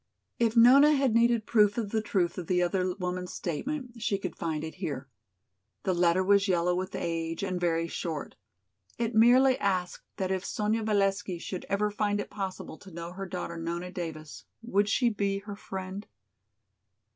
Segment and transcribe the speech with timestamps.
[0.39, 4.35] If Nona had needed proof of the truth of the other woman's statement she could
[4.35, 5.07] find it here.
[5.83, 8.35] The letter was yellow with age and very short.
[8.97, 13.27] It merely asked that if Sonya Valesky should ever find it possible to know her
[13.27, 16.07] daughter, Nona Davis, would she be her friend?